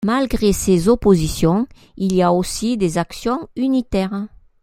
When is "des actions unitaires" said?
2.75-4.25